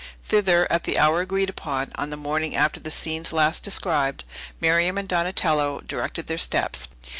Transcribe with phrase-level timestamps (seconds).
[0.23, 4.23] Thither, at the hour agreed upon, on the morning after the scenes last described,
[4.59, 6.87] Miriam and Donatello directed their steps.